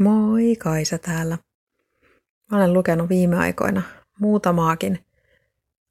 [0.00, 1.38] Moi, Kaisa täällä.
[2.50, 3.82] Mä olen lukenut viime aikoina
[4.18, 5.04] muutamaakin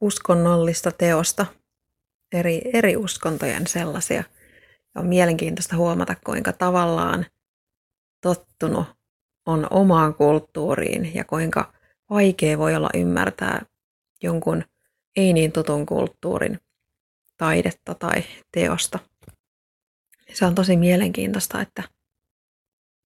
[0.00, 1.46] uskonnollista teosta,
[2.32, 4.24] eri, eri uskontojen sellaisia.
[4.94, 7.26] Ja on mielenkiintoista huomata, kuinka tavallaan
[8.20, 8.86] tottunut
[9.46, 11.72] on omaan kulttuuriin ja kuinka
[12.10, 13.66] vaikea voi olla ymmärtää
[14.22, 14.64] jonkun
[15.16, 16.60] ei niin tutun kulttuurin
[17.36, 18.98] taidetta tai teosta.
[20.32, 21.82] Se on tosi mielenkiintoista, että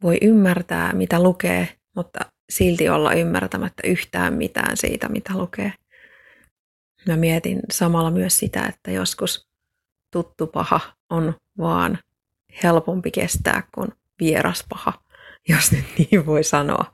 [0.02, 2.20] voi ymmärtää, mitä lukee, mutta
[2.50, 5.72] silti olla ymmärtämättä yhtään mitään siitä, mitä lukee.
[7.08, 9.48] Mä mietin samalla myös sitä, että joskus
[10.12, 10.80] tuttu paha
[11.10, 11.98] on vaan
[12.62, 13.88] helpompi kestää kuin
[14.20, 14.92] vieras paha,
[15.48, 16.92] jos nyt niin voi sanoa.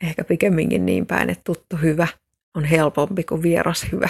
[0.00, 2.06] Ehkä pikemminkin niin päin, että tuttu hyvä
[2.54, 4.08] on helpompi kuin vieras hyvä,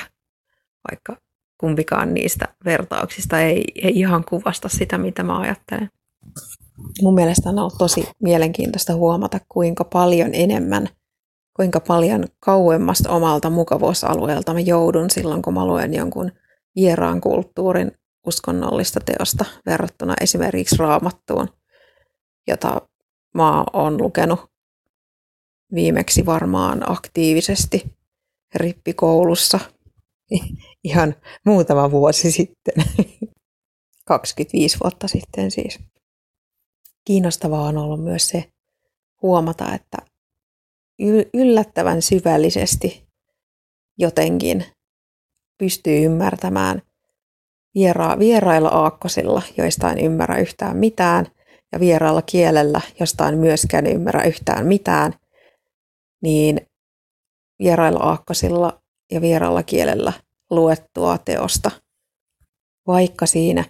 [0.91, 1.17] vaikka
[1.59, 5.91] kumpikaan niistä vertauksista ei, ei ihan kuvasta sitä, mitä mä ajattelen
[7.03, 10.89] mun mielestä on ollut tosi mielenkiintoista huomata, kuinka paljon enemmän,
[11.57, 16.33] kuinka paljon kauemmasta omalta mukavuusalueelta mä joudun silloin, kun mä luen jonkun
[16.77, 17.93] vieraan kulttuurin
[18.27, 21.49] uskonnollista teosta verrattuna esimerkiksi raamattuun,
[22.47, 22.81] jota
[23.35, 24.41] mä oon lukenut
[25.75, 27.97] viimeksi varmaan aktiivisesti
[28.55, 29.61] rippikoulussa
[30.85, 31.15] ihan
[31.47, 32.75] muutama vuosi sitten,
[34.07, 35.79] 25 vuotta sitten siis
[37.05, 38.53] kiinnostavaa on ollut myös se
[39.23, 39.97] huomata, että
[41.35, 43.05] yllättävän syvällisesti
[43.99, 44.65] jotenkin
[45.59, 46.83] pystyy ymmärtämään
[47.75, 51.27] viera- vierailla aakkosilla, joista en ymmärrä yhtään mitään,
[51.73, 55.15] ja vieraalla kielellä, josta en myöskään ymmärrä yhtään mitään,
[56.23, 56.61] niin
[57.59, 58.83] vierailla aakkosilla
[59.13, 60.13] ja vieraalla kielellä
[60.51, 61.71] luettua teosta,
[62.87, 63.65] vaikka siinä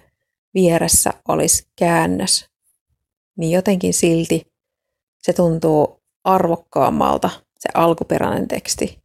[0.54, 2.53] vieressä olisi käännös
[3.38, 4.42] niin jotenkin silti
[5.22, 8.98] se tuntuu arvokkaammalta se alkuperäinen teksti,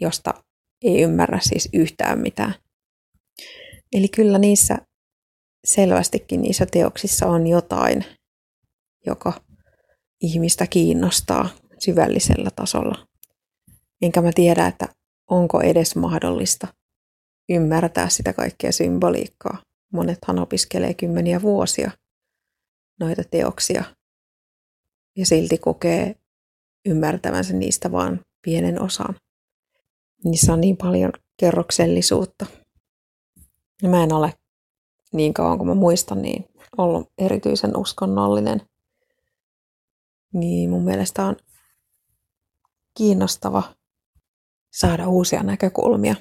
[0.00, 0.34] josta
[0.82, 2.54] ei ymmärrä siis yhtään mitään.
[3.92, 4.78] Eli kyllä niissä
[5.64, 8.04] selvästikin niissä teoksissa on jotain,
[9.06, 9.32] joka
[10.20, 11.48] ihmistä kiinnostaa
[11.78, 13.06] syvällisellä tasolla.
[14.02, 14.88] Enkä mä tiedä, että
[15.30, 16.68] onko edes mahdollista
[17.48, 19.62] ymmärtää sitä kaikkea symboliikkaa.
[19.92, 21.90] Monethan opiskelee kymmeniä vuosia
[23.00, 23.84] noita teoksia
[25.16, 26.16] ja silti kokee
[26.86, 29.14] ymmärtävänsä niistä vain pienen osan.
[30.24, 32.46] Niissä on niin paljon kerroksellisuutta.
[33.82, 34.34] Ja mä en ole
[35.12, 36.44] niin kauan kuin mä muistan, niin
[36.78, 38.62] ollut erityisen uskonnollinen.
[40.32, 41.36] Niin mun mielestä on
[42.96, 43.62] kiinnostava
[44.70, 46.14] saada uusia näkökulmia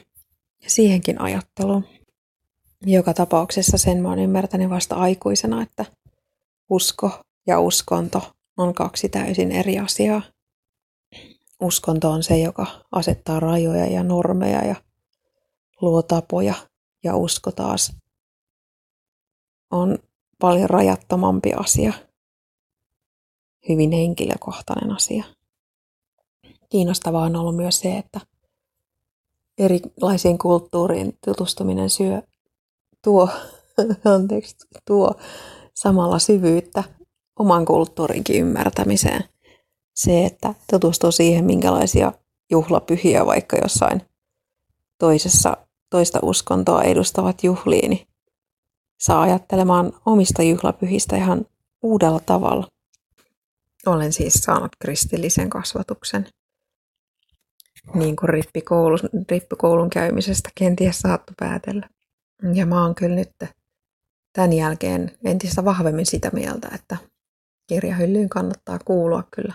[0.64, 1.86] ja siihenkin ajatteluun.
[2.86, 5.86] Joka tapauksessa sen mä oon ymmärtänyt vasta aikuisena, että
[6.70, 7.12] usko
[7.48, 8.22] ja uskonto
[8.58, 10.22] on kaksi täysin eri asiaa.
[11.62, 14.76] Uskonto on se, joka asettaa rajoja ja normeja ja
[15.82, 16.54] luo tapoja,
[17.04, 17.96] ja usko taas
[19.72, 19.98] on
[20.40, 21.94] paljon rajattomampi asia,
[23.70, 25.24] hyvin henkilökohtainen asia.
[26.70, 28.20] Kiinnostavaa on ollut myös se, että
[29.58, 32.22] erilaisiin kulttuuriin tutustuminen syö,
[33.04, 33.30] tuo,
[34.16, 35.16] anteeksi, tuo
[35.82, 36.84] samalla syvyyttä
[37.40, 39.24] oman kulttuurinkin ymmärtämiseen.
[39.96, 42.14] Se, että tutustuu siihen, minkälaisia
[42.52, 44.02] juhlapyhiä vaikka jossain
[45.00, 45.58] toisessa,
[45.90, 48.08] toista uskontoa edustavat juhliin, niin
[49.00, 51.46] saa ajattelemaan omista juhlapyhistä ihan
[51.82, 52.68] uudella tavalla.
[53.86, 56.28] Olen siis saanut kristillisen kasvatuksen.
[57.94, 61.90] Niin kuin rippikoulun, rippikoulun käymisestä kenties saattu päätellä.
[62.54, 63.32] Ja mä oon kyllä nyt
[64.34, 66.98] tämän jälkeen entistä vahvemmin sitä mieltä, että
[67.68, 69.54] kirjahyllyyn kannattaa kuulua kyllä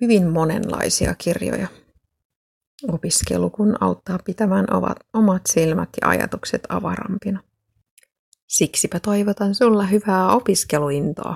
[0.00, 1.68] hyvin monenlaisia kirjoja.
[2.88, 4.66] Opiskelu kun auttaa pitämään
[5.12, 7.42] omat silmät ja ajatukset avarampina.
[8.46, 11.34] Siksipä toivotan sulla hyvää opiskeluintoa.